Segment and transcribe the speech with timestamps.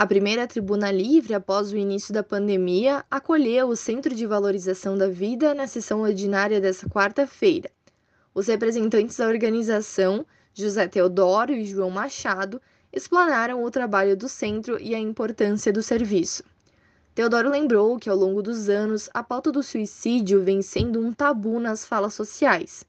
[0.00, 5.08] A primeira tribuna livre após o início da pandemia acolheu o Centro de Valorização da
[5.08, 7.68] Vida na sessão ordinária desta quarta-feira.
[8.32, 10.24] Os representantes da organização,
[10.54, 16.44] José Teodoro e João Machado, explanaram o trabalho do centro e a importância do serviço.
[17.12, 21.58] Teodoro lembrou que ao longo dos anos a pauta do suicídio vem sendo um tabu
[21.58, 22.86] nas falas sociais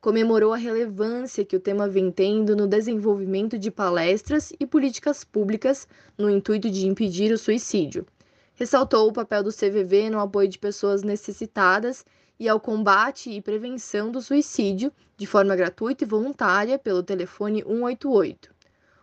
[0.00, 5.88] comemorou a relevância que o tema vem tendo no desenvolvimento de palestras e políticas públicas
[6.16, 8.06] no intuito de impedir o suicídio.
[8.54, 12.04] Ressaltou o papel do CVV no apoio de pessoas necessitadas
[12.38, 18.50] e ao combate e prevenção do suicídio de forma gratuita e voluntária pelo telefone 188.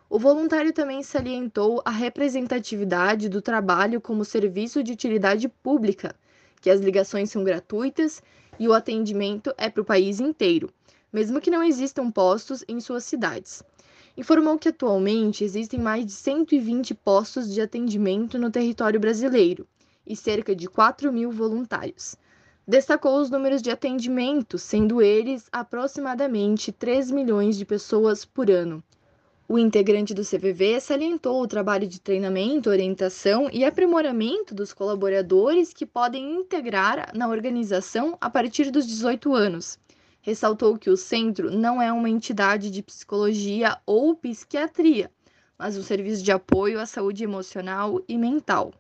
[0.10, 6.16] O voluntário também salientou a representatividade do trabalho como serviço de utilidade pública,
[6.62, 8.22] que as ligações são gratuitas
[8.60, 10.70] e o atendimento é para o país inteiro,
[11.12, 13.64] mesmo que não existam postos em suas cidades.
[14.18, 19.68] Informou que atualmente existem mais de 120 postos de atendimento no território brasileiro
[20.06, 22.16] e cerca de 4 mil voluntários.
[22.68, 28.84] Destacou os números de atendimento, sendo eles aproximadamente 3 milhões de pessoas por ano.
[29.48, 35.86] O integrante do CVV salientou o trabalho de treinamento, orientação e aprimoramento dos colaboradores que
[35.86, 39.78] podem integrar na organização a partir dos 18 anos.
[40.20, 45.12] Ressaltou que o centro não é uma entidade de psicologia ou psiquiatria,
[45.60, 48.74] mas um serviço de apoio à saúde emocional e mental.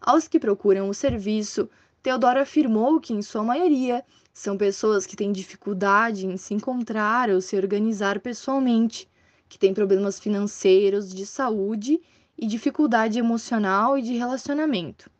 [0.00, 1.70] Aos que procuram o serviço,
[2.02, 7.40] Teodoro afirmou que, em sua maioria, são pessoas que têm dificuldade em se encontrar ou
[7.40, 9.08] se organizar pessoalmente
[9.52, 12.00] que tem problemas financeiros, de saúde
[12.38, 15.10] e dificuldade emocional e de relacionamento.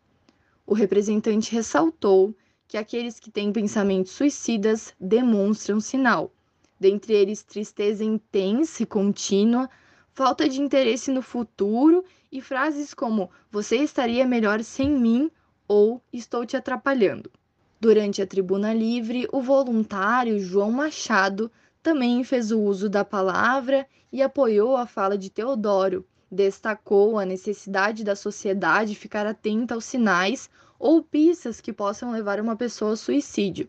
[0.66, 2.34] O representante ressaltou
[2.66, 6.33] que aqueles que têm pensamentos suicidas demonstram sinal,
[6.80, 9.69] dentre eles tristeza intensa e contínua,
[10.14, 12.02] falta de interesse no futuro
[12.33, 15.30] e frases como você estaria melhor sem mim
[15.69, 17.30] ou estou te atrapalhando.
[17.78, 24.22] Durante a tribuna livre, o voluntário João Machado também fez o uso da palavra e
[24.22, 26.06] apoiou a fala de Teodoro.
[26.30, 30.48] Destacou a necessidade da sociedade ficar atenta aos sinais
[30.78, 33.68] ou pistas que possam levar uma pessoa ao suicídio.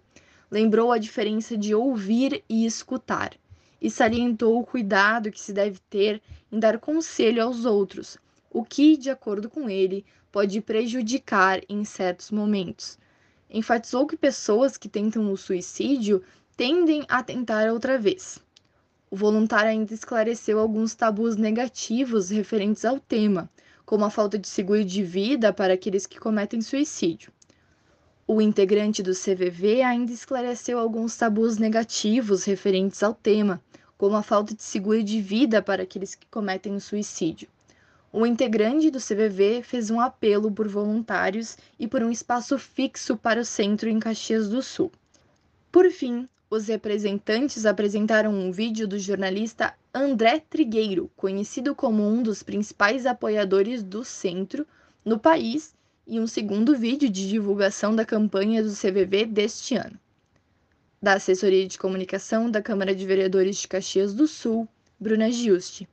[0.49, 3.33] Lembrou a diferença de ouvir e escutar,
[3.81, 8.17] e salientou o cuidado que se deve ter em dar conselho aos outros,
[8.49, 12.97] o que, de acordo com ele, pode prejudicar em certos momentos.
[13.49, 16.23] Enfatizou que pessoas que tentam o suicídio
[16.55, 18.39] tendem a tentar outra vez.
[19.09, 23.49] O voluntário ainda esclareceu alguns tabus negativos referentes ao tema,
[23.85, 27.31] como a falta de seguro de vida para aqueles que cometem suicídio.
[28.25, 33.61] O integrante do CVV ainda esclareceu alguns tabus negativos referentes ao tema,
[33.97, 37.47] como a falta de seguro de vida para aqueles que cometem suicídio.
[38.11, 43.41] O integrante do CVV fez um apelo por voluntários e por um espaço fixo para
[43.41, 44.91] o centro em Caxias do Sul.
[45.71, 52.43] Por fim, os representantes apresentaram um vídeo do jornalista André Trigueiro, conhecido como um dos
[52.43, 54.63] principais apoiadores do centro
[55.03, 55.73] no país,
[56.05, 59.99] e um segundo vídeo de divulgação da campanha do CVV deste ano.
[61.01, 64.67] Da Assessoria de Comunicação da Câmara de Vereadores de Caxias do Sul,
[64.99, 65.89] Bruna Giusti.